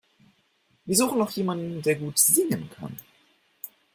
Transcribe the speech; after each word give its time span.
Wir 0.85 0.95
suchen 0.95 1.19
noch 1.19 1.29
jemanden, 1.29 1.79
der 1.83 1.93
gut 1.93 2.17
singen 2.17 2.67
kann. 2.71 2.97